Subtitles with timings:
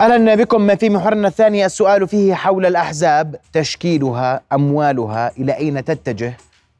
[0.00, 6.36] أهلا بكم في محورنا الثاني السؤال فيه حول الأحزاب تشكيلها أموالها إلى أين تتجه؟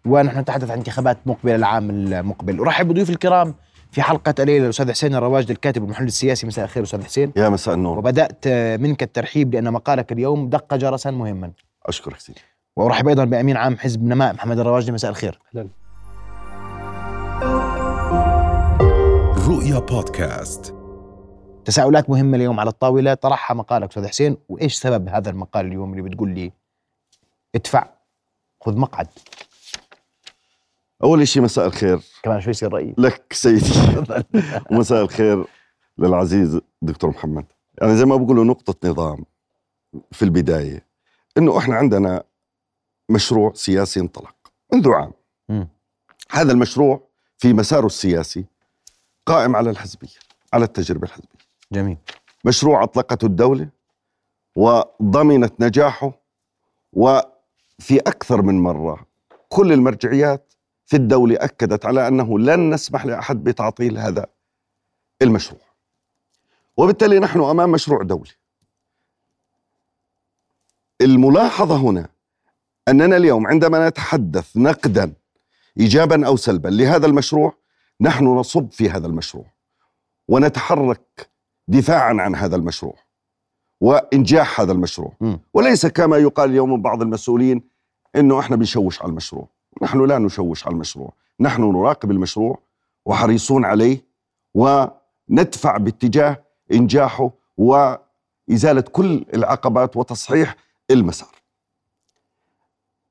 [0.06, 2.60] ونحن نتحدث عن انتخابات مقبله العام المقبل.
[2.60, 3.54] أرحب بضيوف الكرام
[3.90, 6.46] في حلقة الليلة الأستاذ حسين الرواجد الكاتب والمحلل السياسي.
[6.46, 7.32] مساء الخير أستاذ حسين.
[7.36, 7.98] يا مساء النور.
[7.98, 8.48] وبدأت
[8.80, 11.50] منك الترحيب لأن مقالك اليوم دق جرسا مهما.
[11.86, 12.40] أشكرك سيدي.
[12.76, 15.38] وأرحب أيضا بأمين عام حزب نماء محمد الرواجدي مساء الخير.
[15.56, 15.68] أهلا.
[19.48, 20.75] رؤيا بودكاست.
[21.66, 26.02] تساؤلات مهمة اليوم على الطاولة طرحها مقالك أستاذ حسين وإيش سبب هذا المقال اليوم اللي
[26.02, 26.52] بتقول لي
[27.54, 27.88] ادفع؟
[28.60, 29.08] خذ مقعد.
[31.04, 32.00] أول شيء مساء الخير.
[32.22, 33.72] كمان شوي يصير رأيي لك سيدي.
[34.70, 35.44] ومساء الخير
[35.98, 37.44] للعزيز دكتور محمد.
[37.80, 39.24] يعني زي ما بقولوا نقطة نظام
[40.12, 40.86] في البداية
[41.38, 42.22] إنه إحنا عندنا
[43.08, 44.34] مشروع سياسي انطلق
[44.72, 45.12] منذ عام.
[45.48, 45.64] م.
[46.30, 47.00] هذا المشروع
[47.38, 48.44] في مساره السياسي
[49.26, 50.18] قائم على الحزبية
[50.52, 51.35] على التجربة الحزبية.
[51.72, 51.96] جميل.
[52.44, 53.68] مشروع أطلقته الدولة
[54.56, 56.12] وضمنت نجاحه
[56.92, 59.06] وفي أكثر من مرة
[59.48, 60.52] كل المرجعيات
[60.86, 64.26] في الدولة أكدت على أنه لن نسمح لأحد بتعطيل هذا
[65.22, 65.60] المشروع.
[66.76, 68.30] وبالتالي نحن أمام مشروع دولي.
[71.00, 72.08] الملاحظة هنا
[72.88, 75.12] أننا اليوم عندما نتحدث نقدا
[75.80, 77.52] إيجابا أو سلبا لهذا المشروع
[78.00, 79.46] نحن نصب في هذا المشروع
[80.28, 81.30] ونتحرك
[81.68, 82.94] دفاعا عن هذا المشروع
[83.80, 85.12] وإنجاح هذا المشروع.
[85.20, 85.36] م.
[85.54, 87.62] وليس كما يقال اليوم من بعض المسؤولين
[88.16, 89.48] أنه إحنا بنشوش على المشروع.
[89.82, 91.12] نحن لا نشوش على المشروع.
[91.40, 92.58] نحن نراقب المشروع
[93.06, 94.04] وحريصون عليه
[94.54, 100.56] وندفع باتجاه إنجاحه وإزالة كل العقبات وتصحيح
[100.90, 101.34] المسار.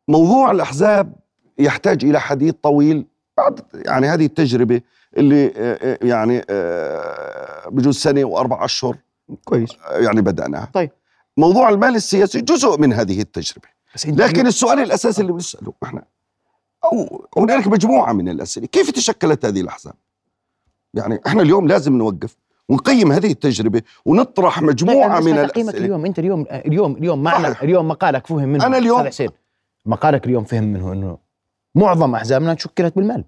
[0.07, 1.15] موضوع الأحزاب
[1.57, 3.05] يحتاج إلى حديث طويل.
[3.37, 4.81] بعد يعني هذه التجربة
[5.17, 5.47] اللي
[6.01, 6.41] يعني
[7.71, 8.97] بجوز سنة وأربع أشهر.
[9.45, 9.69] كويس.
[9.91, 10.69] يعني بدأناها.
[10.73, 10.91] طيب.
[11.37, 13.67] موضوع المال السياسي جزء من هذه التجربة.
[13.95, 16.03] بس لكن السؤال الأساسي اللي بنسأله إحنا
[16.85, 19.93] أو هنالك مجموعة من الأسئلة، كيف تشكلت هذه الأحزاب؟
[20.93, 22.35] يعني إحنا اليوم لازم نوقف
[22.69, 25.85] ونقيم هذه التجربة ونطرح مجموعة من قيمك الأسئلة.
[25.85, 26.05] اليوم.
[26.05, 27.55] أنت اليوم اليوم اليوم معنا.
[27.63, 28.65] اليوم مقالك فهم منه.
[28.65, 29.29] أنا اليوم- حسين
[29.85, 31.17] مقالك اليوم فهم منه إنه
[31.75, 33.23] معظم أحزابنا شكلت بالمال.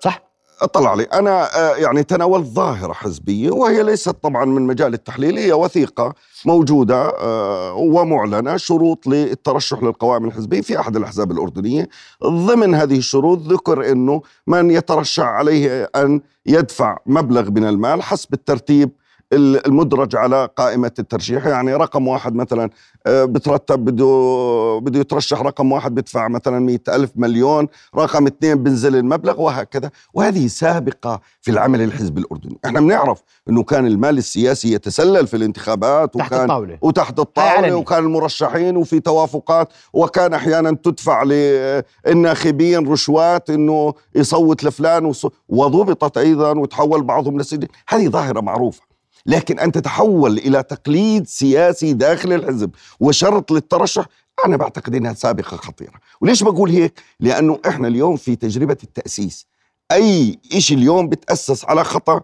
[0.00, 0.30] صح.
[0.62, 5.52] اطلع علي أنا أه يعني تناولت ظاهرة حزبية وهي ليست طبعا من مجال التحليل هي
[5.52, 6.14] وثيقة
[6.46, 11.88] موجودة أه ومعلنة شروط للترشح للقوائم الحزبية في أحد الأحزاب الأردنية.
[12.24, 18.90] ضمن هذه الشروط ذكر إنه من يترشح عليه أن يدفع مبلغ من المال حسب الترتيب
[19.32, 21.46] المدرج على قائمة الترشيح.
[21.46, 22.70] يعني رقم واحد مثلا
[23.06, 28.96] آه، بترتب بده بده يترشح رقم واحد بدفع مثلا مئة ألف مليون رقم اثنين بنزل
[28.96, 29.90] المبلغ وهكذا.
[30.14, 32.58] وهذه سابقة في العمل الحزبي الأردني.
[32.64, 36.78] إحنا بنعرف أنه كان المال السياسي يتسلل في الانتخابات تحت وكان الطاولة.
[36.82, 37.74] وتحت الطاولة.
[37.74, 45.12] وكان المرشحين وفي توافقات وكان أحيانا تدفع للناخبين رشوات أنه يصوت لفلان
[45.48, 47.68] وضبطت أيضا وتحول بعضهم للسجن.
[47.88, 48.89] هذه ظاهرة معروفة.
[49.26, 52.70] لكن أن تتحول إلى تقليد سياسي داخل الحزب
[53.00, 54.06] وشرط للترشح
[54.46, 55.94] أنا بعتقد أنها سابقة خطيرة.
[56.20, 59.46] وليش بقول هيك؟ لأنه إحنا اليوم في تجربة التأسيس.
[59.92, 62.20] أي شيء اليوم بتأسس على خطأ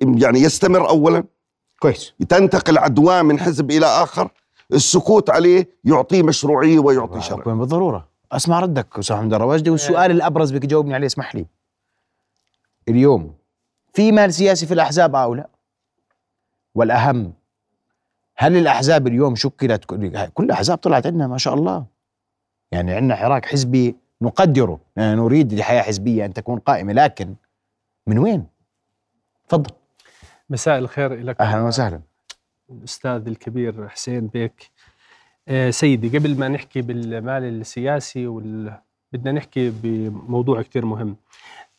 [0.00, 1.24] يعني يستمر أولا.
[1.80, 2.12] كويس.
[2.28, 4.30] تنتقل عدوان من حزب إلى آخر.
[4.72, 8.08] السكوت عليه يعطيه مشروعية ويعطي شرع شكرا بالضرورة.
[8.32, 11.46] أسمع ردك أستاذ محمد الرواجدي والسؤال الأبرز بك تجاوبني عليه اسمح لي.
[12.88, 13.34] اليوم
[13.94, 15.48] في مال سياسي في الأحزاب أو لا
[16.74, 17.32] والأهم
[18.36, 19.84] هل الأحزاب اليوم شكلت
[20.34, 21.86] كل الاحزاب طلعت عندنا ما شاء الله.
[22.72, 27.34] يعني عندنا حراك حزبي نقدره يعني نريد لحياة حزبية أن تكون قائمة لكن
[28.06, 28.46] من وين؟
[29.48, 29.74] تفضل.
[30.50, 31.40] مساء الخير لك.
[31.40, 32.00] أهلا وسهلا.
[32.70, 34.70] الأستاذ الكبير حسين بيك.
[35.48, 38.78] آه سيدي قبل ما نحكي بالمال السياسي وال...
[39.12, 41.16] بدنا نحكي بموضوع كثير مهم.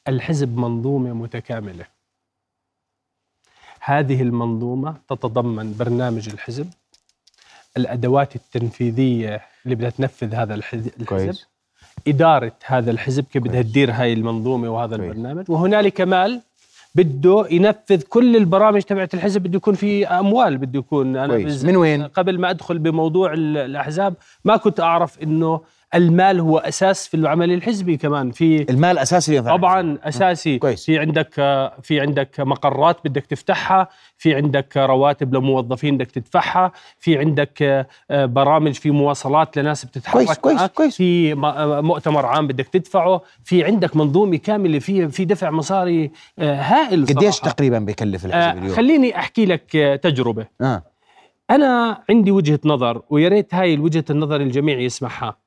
[0.08, 1.86] الحزب منظومة متكاملة.
[3.86, 6.68] هذه المنظومة تتضمن برنامج الحزب
[7.78, 11.48] الأدوات التنفيذية اللي بدها تنفذ هذا الحز- الحزب كويس
[12.08, 13.62] إدارة هذا الحزب كيف بدها.
[13.62, 15.10] تدير هاي المنظومة وهذا كويس.
[15.12, 16.42] البرنامج وهنالك مال
[16.96, 22.04] بده ينفذ كل البرامج تبعت الحزب بده يكون في أموال بده يكون بز- من وين؟
[22.04, 24.14] قبل ما أدخل بموضوع ال- الأحزاب
[24.46, 25.62] ما كنت أعرف إنه
[25.96, 30.86] المال هو أساس في العمل الحزبي كمان في المال أساسي طبعا أساسي كويس.
[30.86, 31.34] في عندك
[31.82, 33.88] في عندك مقرات بدك تفتحها
[34.18, 37.62] في عندك رواتب لموظفين بدك تدفعها في عندك
[38.12, 40.62] آه، برامج في مواصلات لناس بتتحرك كويس، كويس،.
[40.62, 40.98] كويس.
[40.98, 46.56] في آه، مؤتمر عام بدك تدفعه في عندك منظومة كاملة في في دفع مصاري آه،
[46.56, 47.40] هائل قديش.
[47.40, 50.84] تقريبا بيكلف الحزب آه، اليوم؟ خليني أحكي لك آه، تجربة آه
[51.50, 55.43] أنا عندي وجهة نظر ويا ريت هاي وجهة النظر الجميع يسمعها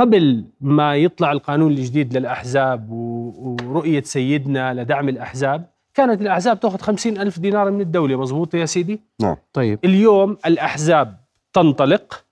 [0.00, 7.38] قبل ما يطلع القانون الجديد للأحزاب ورؤية سيدنا لدعم الأحزاب كانت الأحزاب تأخذ خمسين ألف
[7.38, 8.16] دينار من الدولة.
[8.16, 9.36] مزبوط يا سيدي؟ نعم.
[9.52, 9.78] طيب.
[9.84, 11.16] اليوم الأحزاب
[11.52, 12.24] تنطلق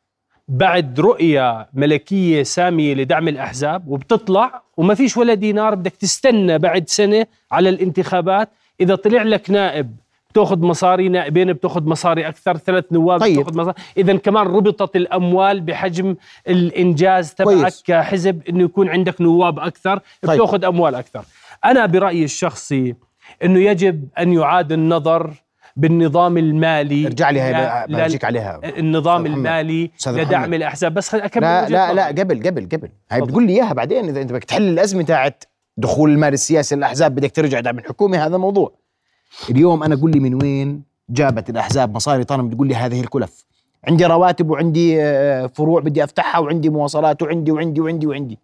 [0.48, 7.26] بعد رؤية ملكية سامية لدعم الأحزاب وبتطلع وما فيش ولا دينار بدك تستنى بعد سنة
[7.52, 8.48] على الانتخابات.
[8.80, 9.96] إذا طلع لك نائب
[10.30, 13.40] بتاخذ مصاري نائبين بتاخذ مصاري أكثر ثلاث نواب طيب.
[13.40, 16.16] بتاخذ مصاري اذا كمان ربطت الأموال بحجم
[16.48, 17.82] الإنجاز تبعك كويس.
[17.82, 20.40] كحزب إنه يكون عندك نواب أكثر طيب.
[20.40, 21.24] بتاخذ أموال أكثر
[21.64, 22.94] أنا برأيي الشخصي
[23.44, 25.30] إنه يجب أن يعاد النظر
[25.76, 29.26] بالنظام المالي ارجع لي هاي برجيك عليها النظام.
[29.26, 30.54] المالي لدعم.
[30.54, 31.92] الأحزاب بس خل أكمل لا لا.
[31.92, 33.20] لا قبل قبل قبل هاي.
[33.20, 35.44] بتقول لي إياها بعدين إذا أنت بدك تحل الأزمة تاعت
[35.76, 38.72] دخول المال السياسي للأحزاب بدك ترجع دعم الحكومة هذا موضوع
[39.50, 43.44] اليوم أنا قول لي من وين جابت الأحزاب مصاري طالما بتقول لي هذه الكلف.
[43.88, 48.38] عندي رواتب وعندي آه، فروع بدي أفتحها وعندي مواصلات وعندي وعندي وعندي وعندي.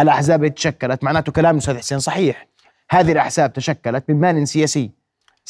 [0.00, 2.46] الأحزاب تشكلت معناته كلام الاستاذ حسين صحيح.
[2.90, 4.90] هذه الأحزاب تشكلت من مال سياسي.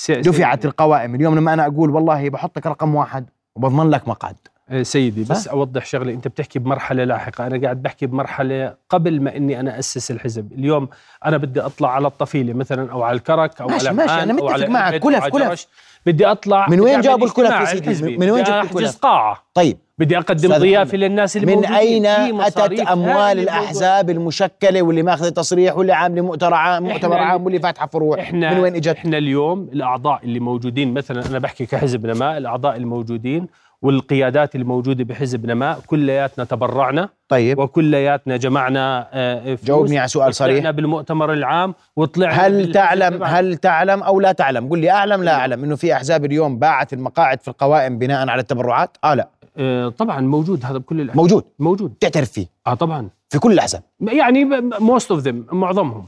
[0.08, 1.14] دفعت القوائم.
[1.14, 4.36] اليوم لما أنا أقول والله بحطك رقم واحد وبضمن لك مقعد.
[4.82, 6.12] سيدي بس أوضح شغلة.
[6.12, 7.46] أنت بتحكي بمرحلة لاحقة.
[7.46, 10.52] أنا قاعد بحكي بمرحلة قبل ما إني أنا أسس الحزب.
[10.52, 10.88] اليوم
[11.26, 14.50] أنا بدي أطلع على الطفيلة مثلا أو على الكرك أو ماشي، على ماشي، أو متفق
[14.50, 15.00] على معك.
[15.00, 15.66] كلف، كلف.
[16.06, 19.78] بدي أطلع من وين جابوا الكلف يا سيدي؟ من وين جابوا الكلف؟ قاعه طيب.
[19.98, 21.64] بدي أقدم ضيافه للناس اللي من.
[21.64, 27.60] أين أتت أموال الأحزاب المشكلة واللي مأخذة تصريح واللي عاملة مؤتمر عام مؤتمر عام واللي
[27.60, 32.06] فاتحة فروع؟ إحنا من وين إجت؟ إحنا اليوم الأعضاء اللي موجودين مثلا أنا بحكي كحزب
[32.06, 33.46] نماء الأعضاء الموجودين
[33.82, 37.58] والقيادات الموجودة بحزب نماء كلياتنا تبرعنا طيب.
[37.58, 40.54] وكلياتنا جمعنا آه، فلوس جاوبني على سؤال صريح.
[40.54, 43.22] طلعنا بالمؤتمر العام وطلعنا هل تعلم.
[43.24, 46.92] هل تعلم أو لا تعلم؟ قل لي أعلم لا أعلم إنه في أحزاب اليوم باعت
[46.92, 49.28] المقاعد في القوائم بناء على التبرعات؟ آه لا.
[49.56, 51.16] آه، طبعا موجود هذا بكل الأحزاب.
[51.22, 51.44] موجود.
[51.58, 51.94] موجود.
[52.00, 52.46] تعترف فيه.
[52.66, 53.08] آه طبعا.
[53.28, 53.82] في كل الأحزاب.
[54.00, 54.44] يعني
[54.80, 56.06] most of them معظمهم.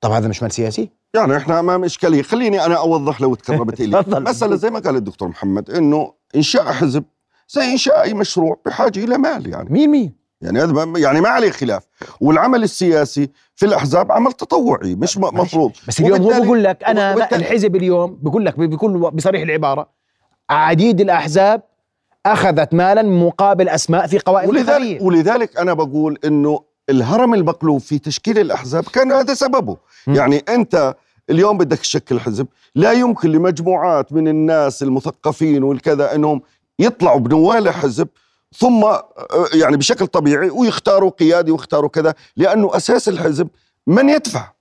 [0.00, 3.86] طب هذا مش مال سياسي؟ يعني إحنا امام اشكاليه خليني أنا أوضح لو تكرمت لي
[4.02, 4.22] تفضل.
[4.22, 7.04] مسألة زي ما قال الدكتور محمد إنه انشاء حزب
[7.48, 9.70] زي انشاء أي مشروع بحاجة إلى مال يعني.
[9.70, 11.82] مين مين؟ يعني هذا يعني ما عليه خلاف.
[12.20, 15.72] والعمل السياسي في الأحزاب عمل تطوعي مش مفروض.
[15.88, 19.88] بس اليوم هو بقول لك أنا الحزب اليوم بقول لك بكل بصريح العبارة
[20.50, 21.62] عديد الأحزاب
[22.26, 26.60] أخذت مالا مقابل أسماء في قوائم ولذلك ولذلك أنا بقول إنه
[26.90, 29.76] الهرم المقلوب في تشكيل الأحزاب كان هذا سببه.
[30.06, 30.14] م.
[30.14, 30.94] يعني أنت
[31.30, 32.46] اليوم بدك تشكل حزب.
[32.74, 36.42] لا يمكن لمجموعات من الناس المثقفين والكذا إنهم
[36.78, 38.08] يطلعوا بنوال حزب
[38.56, 39.04] ثم آه،
[39.54, 43.48] يعني بشكل طبيعي ويختاروا قيادي ويختاروا كذا لأنه أساس الحزب
[43.86, 44.52] من يدفع.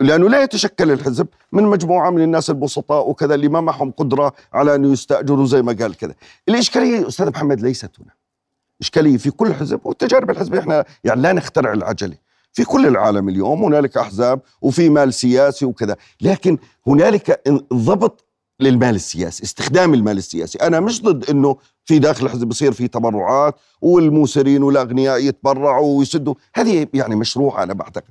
[0.00, 4.74] لأنه لا يتشكل الحزب من مجموعة من الناس البسطاء وكذا اللي ما معهم قدرة على
[4.74, 6.14] أن يستأجروا زي ما قال كذا.
[6.48, 8.12] الإشكالية أستاذ محمد ليست هنا.
[8.80, 12.16] إشكالية في كل حزب والتجارب الحزبية إحنا يعني لا نخترع العجلة.
[12.52, 17.42] في كل العالم اليوم هنالك أحزاب وفي مال سياسي وكذا لكن هنالك
[17.74, 18.24] ضبط
[18.60, 20.58] للمال السياسي استخدام المال السياسي.
[20.58, 26.34] أنا مش ضد إنه في داخل الحزب بصير في تبرعات والموسرين والأغنياء يتبرعوا ويسدوا.
[26.54, 28.04] هذه يعني مشروع أنا بعتقد.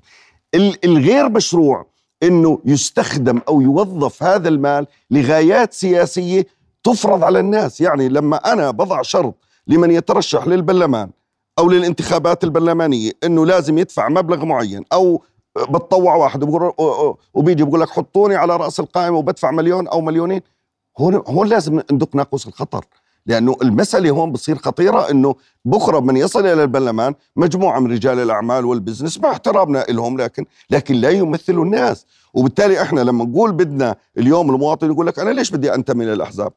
[0.55, 1.85] ال- الغير مشروع
[2.23, 6.45] إنه يستخدم أو يوظف هذا المال لغايات سياسية
[6.83, 7.81] تفرض على الناس.
[7.81, 9.35] يعني لما أنا بضع شرط
[9.67, 11.09] لمن يترشح للبرلمان
[11.59, 15.23] أو للانتخابات البرلمانية إنه لازم يدفع مبلغ معين أو
[15.69, 16.73] بتطوع واحد بقول
[17.33, 20.41] وبيجي بقول لك حطوني على رأس القائمة وبدفع مليون أو مليونين.
[20.99, 22.85] هون هون لازم ندق ناقوس الخطر
[23.25, 28.65] لأنه المسألة هون بتصير خطيرة إنه بكرة من يصل إلى البرلمان مجموعة من رجال الأعمال
[28.65, 32.05] والبزنس مع احترامنا لهم لكن لكن لا يمثلوا الناس.
[32.33, 36.53] وبالتالي إحنا لما نقول بدنا اليوم المواطن يقول لك أنا ليش بدي أنتمي للأحزاب؟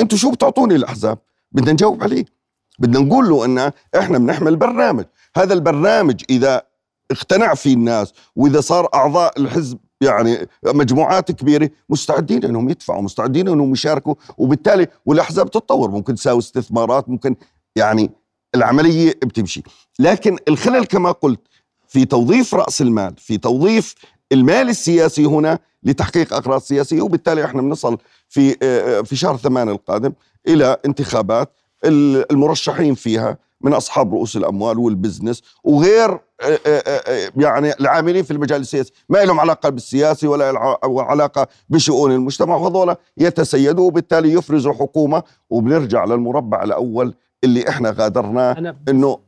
[0.00, 1.18] أنتم شو بتعطوني الأحزاب؟
[1.52, 2.39] بدنا نجاوب عليه.
[2.80, 5.04] بدنا نقول له إن إحنا بنحمل برنامج.
[5.36, 6.62] هذا البرنامج إذا
[7.10, 13.72] اقتنع فيه الناس وإذا صار أعضاء الحزب يعني مجموعات كبيرة مستعدين إنهم يدفعوا مستعدين إنهم
[13.72, 15.90] يشاركوا وبالتالي والأحزاب تتطور.
[15.90, 17.36] ممكن تساوي استثمارات ممكن
[17.76, 18.10] يعني
[18.54, 19.62] العملية بتمشي.
[19.98, 21.40] لكن الخلل كما قلت
[21.88, 23.94] في توظيف رأس المال في توظيف
[24.32, 30.12] المال السياسي هنا لتحقيق أغراض سياسية وبالتالي إحنا بنصل في آه، في شهر ثمان القادم
[30.48, 31.52] إلى انتخابات.
[31.84, 36.20] المرشحين فيها من أصحاب رؤوس الأموال والبزنس وغير آه،
[36.66, 38.92] آه، آه، يعني العاملين في المجال السياسي.
[39.08, 46.62] ما لهم علاقة بالسياسي ولا علاقه بشؤون المجتمع وهذول يتسيدوا وبالتالي يفرزوا حكومه وبنرجع للمربع
[46.62, 49.18] الأول اللي إحنا غادرناه إنه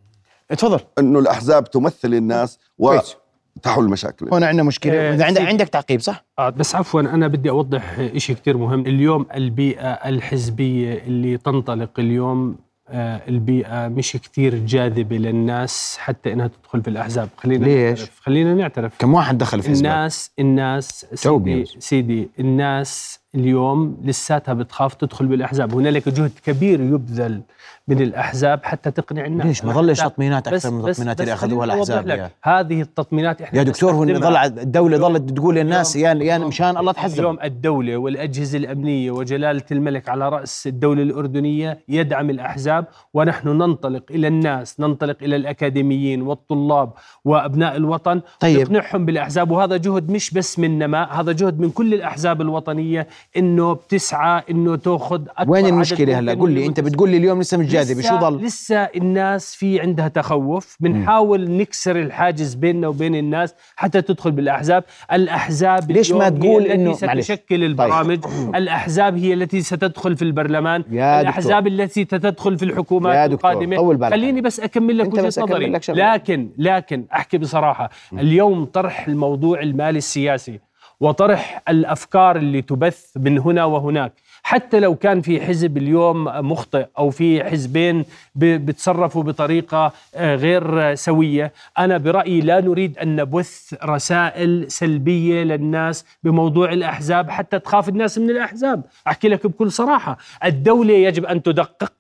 [0.49, 0.81] تفضل.
[0.99, 3.17] إنه الأحزاب تمثل الناس كويس.
[3.57, 5.15] وتحل المشاكل هون عندنا مشكلة.
[5.15, 5.41] إذا عندك.
[5.41, 8.81] عندك تعقيب صح؟ آه بس عفوا أنا بدي أوضح شيء كثير مهم.
[8.81, 12.57] اليوم البيئة الحزبية اللي تنطلق اليوم
[12.89, 17.29] آه البيئة مش كثير جاذبة للناس حتى إنها تدخل في الأحزاب.
[17.37, 18.21] خلينا ليش؟ نعترف.
[18.21, 18.93] خلينا نعترف.
[18.99, 26.09] كم واحد دخل في الناس الناس سيدي, سيدي الناس اليوم لساتها بتخاف تدخل بالأحزاب هنالك
[26.09, 27.43] جهد كبير يبذل
[27.89, 32.07] من الأحزاب حتى تقنع الناس ليش ما ظلش تطمينات أكثر من التطمينات اللي أخذوها الأحزاب
[32.07, 32.19] لك.
[32.19, 34.05] يا, هذه التطمينات إحنا يا دكتور هو.
[34.05, 39.63] ظل الدولة ظلت تقول للناس يا يا مشان الله تحزب اليوم الدولة والأجهزة الأمنية وجلالة
[39.73, 42.85] الملك على رأس الدولة الأردنية يدعم الأحزاب
[43.15, 46.93] ونحن ننطلق إلى الناس ننطلق إلى الأكاديميين والطلاب
[47.25, 48.61] وأبناء الوطن طيب.
[48.61, 53.73] نقنعهم بالأحزاب وهذا جهد مش بس من نماء هذا جهد من كل الأحزاب الوطنية إنه
[53.73, 57.67] بتسعى إنه تأخذ أكبر وين المشكلة هلا؟ قل لي أنت بتقول لي اليوم لسه مش
[57.67, 64.03] جاذبه شو ضل؟ لسه الناس في عندها تخوف بنحاول نكسر الحاجز بيننا وبين الناس حتى
[64.03, 64.85] تدخل بالأحزاب.
[65.13, 67.25] الأحزاب ليش ما تقول معلش.
[67.25, 68.19] ستشكل البرامج.
[68.61, 70.85] الأحزاب هي التي ستدخل في البرلمان.
[70.91, 73.77] يا الأحزاب التي ستدخل في الحكومات يا دكتور، القادمة.
[73.77, 74.11] طول بالك.
[74.11, 75.67] خليني بس أكمل لك وجهة نظري.
[75.67, 75.91] لك.
[75.91, 77.91] لكن لكن أحكي بصراحة.
[78.13, 80.72] اليوم طرح الموضوع المالي السياسي.
[81.03, 84.13] وطرح الأفكار اللي تبث من هنا وهناك.
[84.43, 88.05] حتى لو كان في حزب اليوم مخطئ أو في حزبين
[88.35, 96.73] بتصرفوا بطريقة آه، غير سوية أنا برأيي لا نريد أن نبث رسائل سلبية للناس بموضوع
[96.73, 98.83] الأحزاب حتى تخاف الناس من الأحزاب.
[99.07, 101.93] أحكي لك بكل صراحة الدولة يجب أن تدقق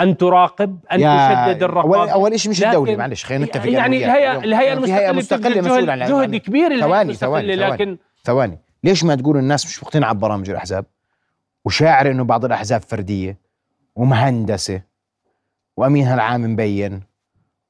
[0.00, 1.96] أن تراقب أن تشدد الرقابة.
[1.96, 4.04] اول أول شيء مش الدولة معلش خلينا نتفق يعني.
[4.04, 9.14] الهيئة الهيئة هيئة المستقلة مسؤولة عن جهد, كبير ثواني ثواني لكن ثواني ثواني ليش ما
[9.14, 10.84] تقول الناس مش مقتنعة ببرامج الأحزاب؟
[11.64, 13.38] وشاعر إنه بعض الأحزاب فردية
[13.96, 14.82] ومهندسة
[15.76, 17.02] وأمينها العام مبين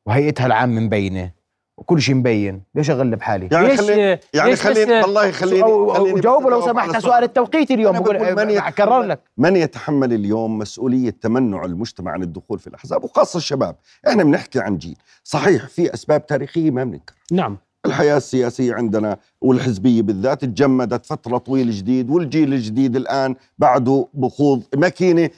[0.07, 1.31] وهيئتها العام مبينة
[1.77, 2.63] وكل شيء مبين.
[2.75, 6.61] ليش أغلب حالي؟ يعني ليش- خليني يعني ليش خليني والله خليني أو- خليني جاوبوا لو
[6.61, 7.25] سمحت سؤال.
[7.25, 9.21] التوقيت اليوم بقول من أكرر لك.
[9.39, 13.77] من يتحمل اليوم مسؤولية تمنع المجتمع عن الدخول في الأحزاب وخاصة الشباب.
[14.09, 14.97] إحنا بنحكي عن جيل.
[15.25, 17.15] صحيح في أسباب تاريخية ما بننكر.
[17.33, 17.59] نعم.
[17.87, 25.31] الحياة السياسية عندنا والحزبية بالذات تجمدت فترة طويلة جديد والجيل الجديد الآن بعده بخوض ماكينة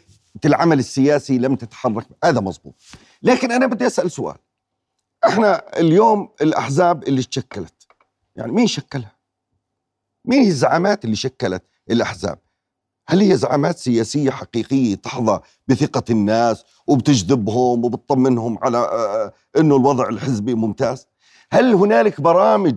[0.44, 2.74] العمل السياسي لم تتحرك هذا مزبوط
[3.22, 4.36] لكن أنا بدي أسأل سؤال.
[5.26, 7.86] إحنا اليوم الأحزاب اللي تشكلت
[8.36, 9.16] يعني مين شكلها؟
[10.24, 12.38] مين هي الزعامات اللي شكلت الأحزاب؟
[13.08, 20.54] هل هي زعامات سياسية حقيقية تحظى بثقة الناس وبتجذبهم وبتطمنهم على آه، إنه الوضع الحزبي
[20.54, 21.06] ممتاز؟
[21.52, 22.76] هل هنالك برامج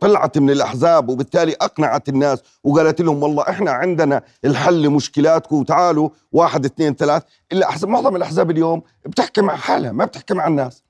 [0.00, 6.64] طلعت من الأحزاب وبالتالي أقنعت الناس وقالت لهم والله إحنا عندنا الحل لمشكلاتكم وتعالوا واحد
[6.64, 7.22] اثنين ثلاث.
[7.52, 10.82] الاحزاب معظم الأحزاب اليوم بتحكي مع حالها ما بتحكي مع الناس.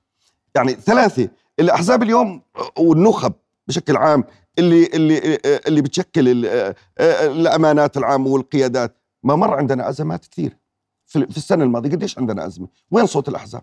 [0.55, 1.29] يعني ثلاثة
[1.61, 2.43] الأحزاب اليوم
[2.79, 3.33] والنخب
[3.69, 4.25] بشكل عام
[4.59, 8.97] اللي اللي اللي بتشكل ال- الأمانات العامة والقيادات.
[9.23, 10.57] ما مر عندنا أزمات كثير
[11.07, 11.91] في السنة الماضية.
[11.91, 13.63] قديش عندنا أزمة؟ وين صوت الأحزاب؟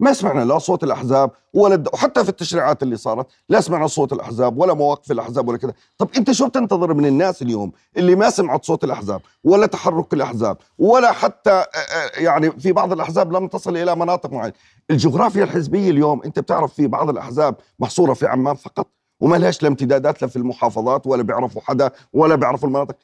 [0.00, 1.84] ما سمعنا لا صوت الأحزاب ولا.
[1.92, 6.08] وحتى في التشريعات اللي صارت لا سمعنا صوت الأحزاب ولا مواقف الأحزاب ولا كذا طب
[6.16, 11.12] أنت شو بتنتظر من الناس اليوم اللي ما سمعت صوت الأحزاب ولا تحرك الأحزاب ولا
[11.12, 14.54] حتى آه، آه، يعني في بعض الأحزاب لم تصل إلى مناطق معينة
[14.90, 18.86] الجغرافيا الحزبية اليوم أنت بتعرف في بعض الأحزاب محصورة في عمان فقط
[19.20, 22.96] وما لهاش لا امتدادات لا في المحافظات ولا بيعرفوا حدا ولا بيعرفوا المناطق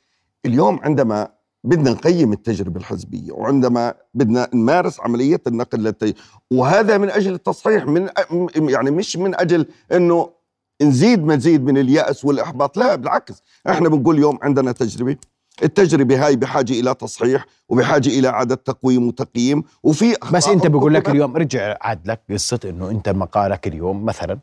[0.46, 1.28] اليوم عندما
[1.64, 6.18] بدنا نقيم التجربة الحزبية وعندما بدنا نمارس عملية النقل للتجربة
[6.50, 8.08] وهذا من أجل التصحيح من
[8.56, 10.30] يعني مش من أجل أنه
[10.82, 15.16] نزيد مزيد من اليأس والإحباط لا بالعكس إحنا بنقول اليوم عندنا تجربة
[15.62, 21.08] التجربة هاي بحاجة إلى تصحيح وبحاجة إلى إعادة تقويم وتقييم وفي بس أنت بقول لك.
[21.08, 24.38] اليوم ارجع عاد لك قصه إنه أنت مقالك اليوم مثلا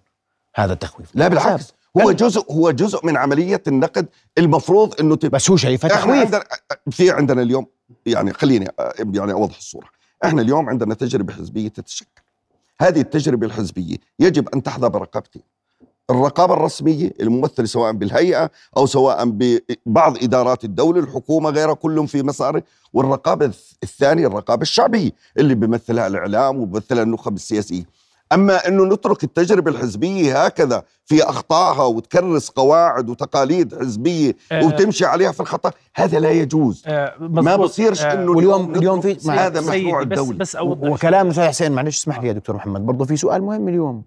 [0.55, 5.49] هذا تخويف لا بالعكس هو جزء هو جزء من عملية النقد المفروض أنه تبقى بس
[5.49, 6.43] هو شايفها إحنا تخويف عندنا
[6.91, 7.65] في عندنا اليوم
[8.05, 8.67] يعني خليني
[8.99, 9.87] يعني أوضح الصورة.
[10.25, 12.21] إحنا اليوم عندنا تجربة حزبية تتشكل.
[12.81, 15.41] هذه التجربة الحزبية يجب أن تحظى برقابتين
[16.09, 22.63] الرقابة الرسمية الممثلة سواء بالهيئة أو سواء ببعض إدارات الدولة الحكومة غيرها كلهم في مساره
[22.93, 23.51] والرقابة
[23.83, 27.83] الثانية الرقابة الشعبية اللي بيمثلها الإعلام وبيمثلها النخب السياسية.
[28.33, 34.65] أما إنه نترك التجربة الحزبية هكذا في أخطائها وتكرس قواعد وتقاليد حزبية آه.
[34.65, 36.83] وتمشي عليها في الخطأ هذا لا يجوز.
[36.87, 37.55] آه، ما.
[37.55, 40.37] بصيرش آه، إنه واليوم- اليوم في- هذا مشروع بس الدولة.
[40.37, 43.67] بس أوضح وكلام الاستاذ حسين معلش اسمح لي يا دكتور محمد برضه في سؤال مهم
[43.67, 44.03] اليوم.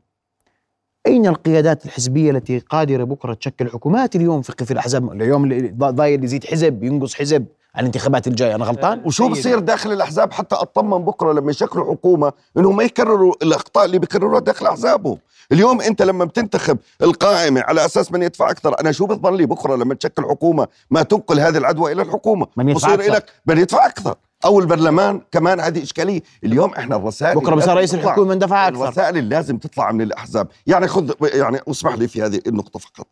[1.07, 6.25] أين القيادات الحزبية التي قادرة بكرة تشكل حكومات اليوم في في الأحزاب؟ اليوم اللي ضايل
[6.25, 7.47] يزيد حزب ينقص حزب.
[7.79, 9.41] الانتخابات الجاية أنا غلطان؟ وشو سيدي.
[9.41, 14.41] بصير داخل الأحزاب؟ حتى اطمن بكرة لما يشكلوا حكومة إنهم ما يكرروا الأخطاء اللي بيكرروها
[14.41, 15.19] داخل أحزابهم.
[15.53, 19.77] اليوم أنت لما بتنتخب القائمة على أساس من يدفع أكثر أنا شو بضل لي بكرة
[19.77, 23.15] لما تشكل حكومة ما تنقل هذه العدوى إلى الحكومة؟ من يدفع بصير أكثر.
[23.15, 24.15] لك من يدفع أكثر.
[24.45, 26.23] أو البرلمان كمان هذه إشكالية.
[26.45, 28.85] اليوم إحنا الرسائل بكرة بصير رئيس الحكومة من دفع أكثر.
[28.85, 30.49] الرسائل اللي لازم تطلع من الأحزاب.
[30.67, 33.07] يعني خذ يعني اسمح لي في هذه النقطة فقط.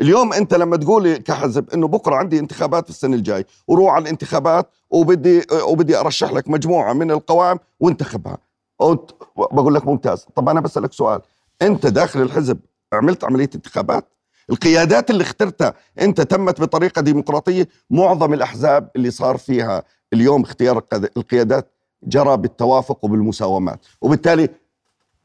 [0.00, 4.68] اليوم انت لما تقولي كحزب انه بكره عندي انتخابات في السنة الجاي وروح على الانتخابات
[4.90, 8.38] وبدي وبدي ارشح لك مجموعة من القوائم وانتخبها.
[8.80, 10.26] وانت بقول لك ممتاز.
[10.34, 11.20] طب أنا بسألك سؤال.
[11.62, 12.58] انت داخل الحزب
[12.92, 14.08] عملت عملية انتخابات؟
[14.50, 19.82] القيادات اللي اخترتها انت تمت بطريقة ديمقراطية؟ معظم الأحزاب اللي صار فيها
[20.12, 21.70] اليوم اختيار القياد- القيادات
[22.02, 23.86] جرى بالتوافق وبالمساومات.
[24.00, 24.48] وبالتالي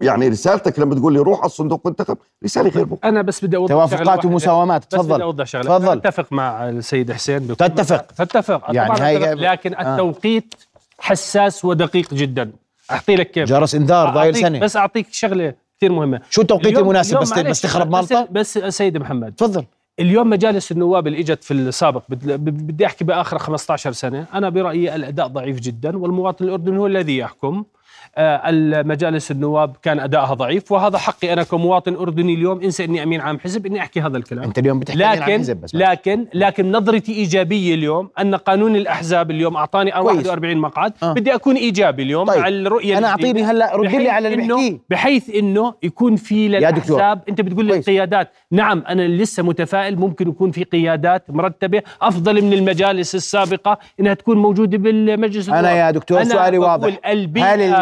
[0.01, 3.00] يعني رسالتك لما تقول لي روح على الصندوق وانتخب رسالة غير مقبولة.
[3.03, 4.25] أنا بس بدي أوضح توافقات.
[4.25, 4.82] ومساومات.
[4.82, 5.77] بس بدي تفضل أوضح شغلة.
[5.77, 5.98] تفضل.
[5.98, 8.01] أتفق مع السيد حسين تتفق.
[8.01, 9.94] تتفق يعني طبعاً هاي لكن آه.
[9.94, 10.56] التوقيت
[11.00, 12.51] حساس ودقيق جدا.
[12.91, 13.50] أحكي لك كيف.
[13.50, 14.60] جرس إنذار ضايل سنة.
[14.60, 16.22] بس أعطيك شغلة كثير مهمة.
[16.29, 18.27] شو التوقيت المناسب؟ بس بس تخرب بس, مالطا.
[18.32, 19.34] بس سيدي محمد.
[19.38, 19.65] تفضل.
[20.00, 24.25] اليوم مجالس النواب اللي إجت في السابق بدي أحكي بآخر 15 سنة.
[24.34, 27.63] أنا برأيي الأداء ضعيف جدا والمواطن الأردني هو الذي يحكم.
[28.17, 33.39] المجالس النواب كان أدائها ضعيف وهذا حقي أنا كمواطن أردني اليوم انسى إني أمين عام
[33.39, 37.13] حزب إني أحكي هذا الكلام أنت اليوم بتحكي عن لكن حزب بس لكن لكن نظرتي
[37.13, 40.15] إيجابية اليوم أن قانون الأحزاب اليوم أعطاني كويس.
[40.15, 41.13] 41 مقعد آه.
[41.13, 42.39] بدي أكون إيجابي اليوم طيب.
[42.39, 43.08] مع الرؤية أنا.
[43.08, 46.48] أعطيني هلأ رد لي على اللي بحكيه بحيث إنه يكون في.
[46.48, 47.77] للأحزاب أنت بتقول لي.
[47.77, 54.13] القيادات نعم أنا لسه متفائل ممكن يكون في قيادات مرتبة أفضل من المجالس السابقة إنها
[54.13, 55.77] تكون موجودة بالمجلس أنا النواب.
[55.77, 57.27] يا دكتور أنا سؤالي واضح هل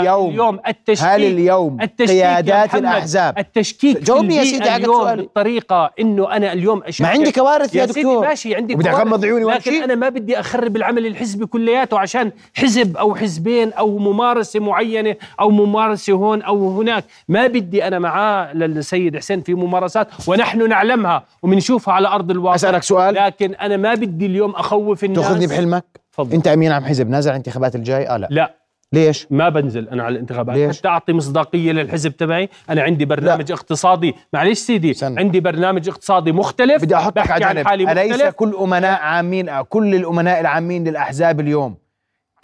[0.02, 4.86] اليوم اليوم التشكيك هل اليوم التشكيك يا قيادات محمد، الأحزاب؟ التشكيك جاوبني يا سيدي على
[4.86, 5.22] سؤالي.
[5.22, 8.28] بالطريقة إنه أنا اليوم ما عندي كوارث يا سيدي دكتور.
[8.28, 12.98] ماشي عندي كوارث، أغمض عيوني لكن؟ أنا ما بدي أخرب العمل الحزبي كلياته عشان حزب
[12.98, 17.04] أو حزبين أو ممارسة معينة أو ممارسة هون أو هناك.
[17.28, 22.56] ما بدي أنا معاه للسيد حسين في ممارسات ونحن نعلمها وبنشوفها على أرض الواقع.
[22.56, 23.16] أسألك سؤال.
[23.16, 25.26] لكن أنا ما بدي اليوم أخوف الناس.
[25.26, 26.34] تأخذني بحلمك؟ تفضل.
[26.34, 28.28] أنت أمين عام حزب نازل الانتخابات الجاي؟ آه لا.
[28.32, 28.54] لا.
[28.94, 30.56] ليش؟ ما بنزل أنا على الانتخابات.
[30.56, 32.50] ليش؟ حتى أعطي مصداقية للحزب تبعي.
[32.70, 34.16] أنا عندي برنامج اقتصادي.
[34.34, 35.20] معلش سيدي سنة.
[35.20, 36.84] عندي برنامج اقتصادي مختلف.
[36.84, 41.76] بدي احطك بحكي على حالي أليس مختلف كل أمناء عامين كل الأمناء العامين للأحزاب اليوم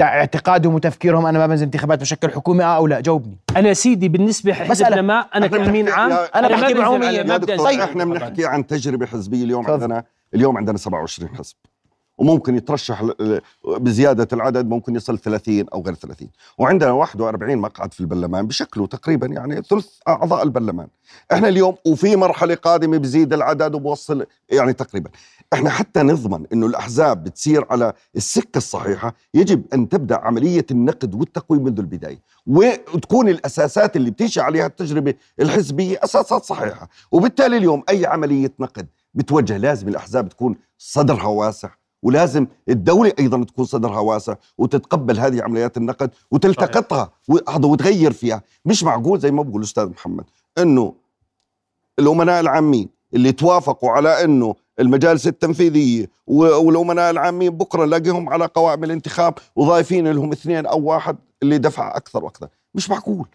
[0.01, 3.37] اعتقادهم وتفكيرهم أنا ما بنزل انتخابات بشكل حكومه آه أو لا؟ جاوبني.
[3.57, 5.01] أنا سيدي بالنسبة حزب مسألة.
[5.01, 8.05] نما أنا كأمين عام ما بحكي يا ما بدي أنزل إحنا.
[8.05, 9.67] بنحكي عن تجربة حزبية اليوم.
[9.67, 10.03] عندنا
[10.35, 11.55] اليوم عندنا 27 حزب.
[12.23, 13.05] وممكن يترشح
[13.67, 19.27] بزيادة العدد ممكن يصل 30 أو غير 30 وعندنا 41 مقعد في البرلمان بشكله تقريبا
[19.27, 20.87] يعني ثلث أعضاء البرلمان.
[21.31, 25.09] إحنا اليوم وفي مرحلة قادمة بزيد العدد وبوصل يعني تقريبا.
[25.53, 29.15] إحنا حتى نضمن إنه الأحزاب بتسير على السكة الصحيحة.
[29.33, 32.19] يجب أن تبدأ عملية النقد والتقويم منذ البداية.
[32.47, 36.89] وتكون الأساسات اللي بتمشي عليها التجربة الحزبية أساسات صحيحة.
[37.11, 41.69] وبالتالي اليوم أي عملية نقد بتوجه لازم الأحزاب تكون صدرها واسع.
[42.03, 48.41] ولازم الدولة أيضا تكون صدرها واسع وتتقبل هذه عمليات النقد وتلتقطها وهذا وتغير فيها.
[48.65, 50.23] مش معقول زي ما بقول الأستاذ محمد
[50.57, 50.93] أنه
[51.99, 59.33] الأمناء العامين اللي توافقوا على أنه المجالس التنفيذية والأمناء العامين بكرة نلاقيهم على قوائم الانتخاب
[59.55, 62.47] وضايفين لهم اثنين أو واحد اللي دفع أكثر وأكثر.
[62.75, 63.27] مش معقول.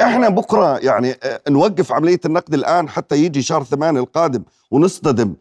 [0.00, 5.34] إحنا بكرة يعني آه، نوقف عملية النقد الآن حتى يجي شهر ثمانية القادم ونصطدم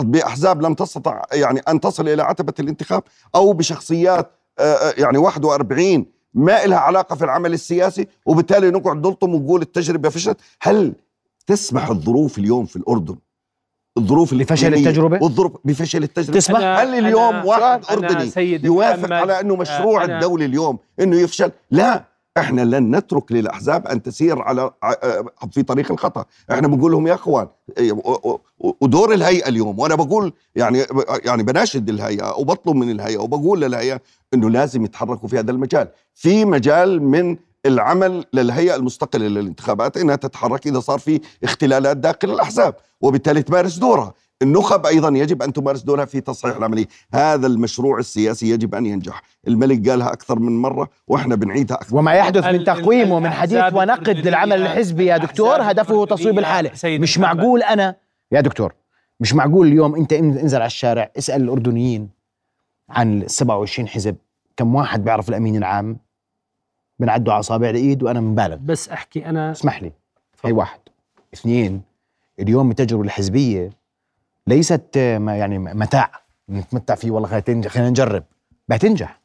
[0.00, 3.02] بأحزاب لم تستطع يعني أن تصل إلى عتبة الانتخاب
[3.34, 9.34] أو بشخصيات آه، آه، يعني 41 ما لها علاقة في العمل السياسي وبالتالي نقعد نلطم
[9.34, 10.36] ونقول التجربة فشلت.
[10.62, 10.92] هل
[11.46, 13.16] تسمح الظروف اليوم في الأردن؟
[13.98, 16.38] الظروف بفشل التجربة؟ والظروف بفشل التجربة.
[16.38, 18.30] تسمح؟ هل اليوم أنا- واحد أنا أردني
[18.66, 22.04] يوافق على أنه مشروع الدولي اليوم إنه يفشل؟ لا.
[22.38, 24.92] إحنا لن نترك للأحزاب أن تسير على ع-
[25.52, 26.24] في طريق الخطأ.
[26.50, 27.92] إحنا بنقول لهم يا إخوان إيه،
[28.80, 29.78] ودور الهيئة اليوم.
[29.78, 30.82] وأنا بقول يعني
[31.24, 34.00] يعني بناشد الهيئة وبطلب من الهيئة وبقول للهيئة
[34.34, 35.88] إنه لازم يتحركوا في هذا المجال.
[36.14, 42.74] في مجال من العمل للهيئة المستقلة للانتخابات إنها تتحرك إذا صار في اختلالات داخل الأحزاب
[43.00, 44.14] وبالتالي تمارس دورها.
[44.42, 49.22] النخب أيضا يجب أن تمارس دورها في تصحيح العملية، هذا المشروع السياسي يجب أن ينجح،
[49.48, 51.96] الملك قالها أكثر من مرة وإحنا بنعيدها أكثر.
[51.96, 56.42] وما يحدث من تقويم ومن حديث ونقد للعمل الحزبي يا دكتور هدفه تصويب
[56.74, 57.18] سيد مش.
[57.18, 57.96] معقول أنا
[58.32, 58.74] يا دكتور
[59.20, 62.08] مش معقول اليوم أنت إن- انزل على الشارع اسأل الأردنيين
[62.88, 64.16] عن ال 27 حزب.
[64.56, 65.96] كم واحد بيعرف الأمين العام؟
[66.98, 68.56] بنعدوا على اصابع الإيد وأنا مبالغ.
[68.56, 69.50] بس أحكي أنا.
[69.50, 69.92] اسمح لي.
[70.44, 70.52] هي.
[70.52, 70.80] واحد.
[71.34, 71.82] اثنين
[72.40, 73.70] اليوم التجربة الحزبية
[74.46, 76.10] ليست ما- يعني متاع.
[76.50, 78.24] نتمتع فيه والله خلينا تنجح- خلينا نجرب.
[78.68, 79.20] بتنجح.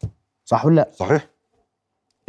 [0.46, 1.28] صح ولا لا؟ صحيح؟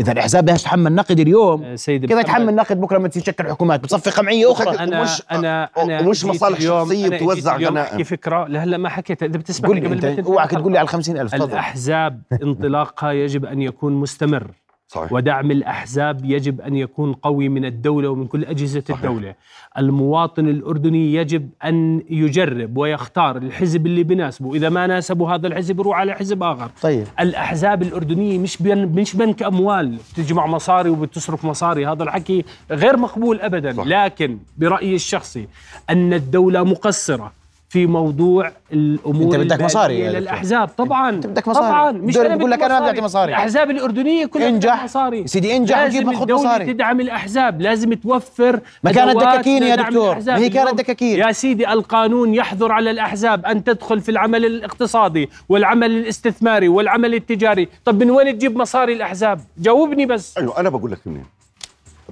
[0.00, 1.64] إذا الاحزاب بدها تتحمل نقد اليوم.
[1.64, 5.64] آه، سيدي كيف يتحمل نقد بكرة لما تشكل حكومات؟ بتصفي قمعيه أخرى أنا ومش- أنا
[5.78, 8.04] أنا ومش جيت مصالح اليوم- شخصية أنا جيت توزع اليوم غنائم.
[8.04, 8.46] فكرة.
[8.46, 9.22] لهلا ما حكيت.
[9.22, 10.78] إذا بتسمح قول لي قبل أنت ما اوعك تقول لي.
[10.78, 11.52] على 50000 تفضل.
[11.52, 14.50] الأحزاب انطلاقها يجب أن يكون مستمر.
[14.88, 15.12] صحيح.
[15.12, 19.04] ودعم الأحزاب يجب أن يكون قوي من الدولة ومن كل أجهزة صحيح.
[19.04, 19.34] الدولة.
[19.78, 24.54] المواطن الأردني يجب أن يجرب ويختار الحزب اللي بناسبه.
[24.54, 26.70] إذا ما ناسبه هذا الحزب يروح على حزب آخر.
[26.82, 27.06] طيب.
[27.20, 31.86] الأحزاب الأردنية مش بين مش بنك أموال بتجمع مصاري وبتصرف مصاري.
[31.86, 33.72] هذا الحكي غير مقبول أبدا.
[33.72, 33.84] صح.
[33.86, 35.48] لكن برأيي الشخصي
[35.90, 37.32] أن الدولة مقصرة.
[37.68, 40.20] في موضوع الأمور أنت بدك مصاري دكتور.
[40.20, 41.66] للأحزاب طبعا أنت بدك مصاري.
[41.66, 43.32] طبعا مش أنا بتقول بدي لك أنا ما بدي مصاري.
[43.32, 44.74] الأحزاب الأردنية كلها إنجح.
[44.74, 46.72] بدها مصاري سيدي إنجح وجيب لازم الدولة مصاري.
[46.72, 50.18] تدعم الأحزاب لازم توفر ما كانت دكاكين يا دكتور.
[50.26, 51.18] ما هي كانت دكاكين.
[51.18, 57.68] يا سيدي القانون يحظر على الأحزاب أن تدخل في العمل الاقتصادي والعمل الاستثماري والعمل التجاري
[57.84, 61.24] طب من وين تجيب مصاري الأحزاب جاوبني بس أيوه أنا بقول لك منين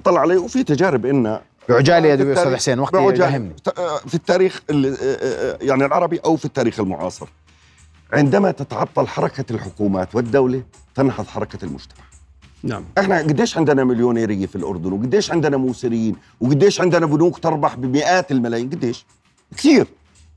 [0.03, 3.25] طلع علي وفي تجارب إن بعجالة يا في دكتور أستاذ التاريخ- حسين وقتي بعجالة.
[3.33, 4.97] يهمني ت- في التاريخ ال-
[5.67, 7.27] يعني العربي أو في التاريخ المعاصر.
[8.13, 10.63] عندما تتعطل حركة الحكومات والدولة
[10.95, 12.03] تنهض حركة المجتمع.
[12.63, 12.83] نعم.
[12.97, 18.69] إحنا قديش عندنا مليونيريه في الأردن وقديش عندنا موسرين وقديش عندنا بنوك تربح بمئات الملايين
[18.69, 19.05] قديش؟
[19.57, 19.87] كثير.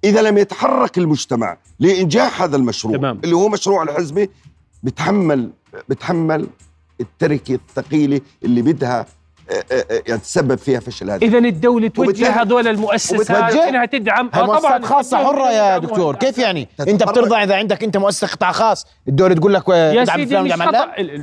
[0.04, 3.20] إذا لم يتحرك المجتمع لإنجاح هذا المشروع تمام.
[3.24, 4.30] اللي هو مشروع الحزبي
[4.82, 5.50] بتحمل
[5.88, 6.46] بتحمل
[7.00, 9.06] التركة الثقيلة اللي بدها
[9.50, 14.30] آه، آه، آه، يعني تسبب فيها فشل هذا اذا الدولة توجه هذول المؤسسات؟ إنها تدعم
[14.34, 16.16] آه مؤسسات خاصة الدولة حرة يا دكتور.
[16.16, 17.02] كيف يعني أنت.
[17.02, 20.52] بترضى إذا عندك أنت مؤسسة قطاع خاص الدولة تقول لك يا سيدي مش,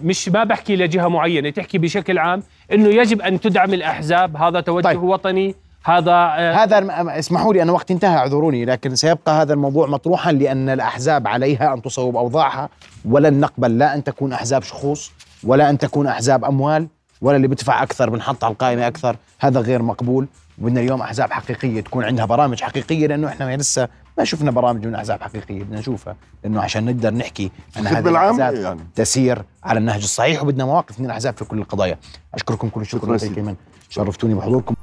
[0.03, 4.83] مش ما بحكي لجهة معينة تحكي بشكل عام إنه يجب أن تدعم الأحزاب هذا توجه
[4.83, 5.03] طيب.
[5.03, 6.87] وطني هذا آه، هذا
[7.19, 11.81] اسمحوا لي أنا وقت انتهى أعذروني لكن سيبقى هذا الموضوع مطروحا لأن الأحزاب عليها أن
[11.81, 12.69] تصوب أوضاعها
[13.05, 15.11] ولن نقبل لا أن تكون أحزاب شخوص
[15.43, 16.87] ولا أن تكون أحزاب أموال
[17.21, 19.15] ولا اللي بدفع أكثر بنحط على القائمة أكثر.
[19.39, 20.27] هذا غير مقبول.
[20.61, 24.95] وبدنا اليوم أحزاب حقيقية تكون عندها برامج حقيقية لأنه إحنا لسه ما شفنا برامج من
[24.95, 25.63] أحزاب حقيقية.
[25.63, 28.81] بدنا نشوفها لأنه عشان نقدر نحكي ان هذه الأحزاب يعني.
[28.95, 31.97] تسير على النهج الصحيح وبدنا مواقف من الأحزاب في كل القضايا.
[32.33, 33.35] أشكركم كل الشكر شكراً.
[33.35, 33.55] كمان
[33.89, 34.75] شرفتوني بحضوركم.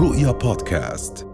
[0.00, 1.33] رؤيا بودكاست.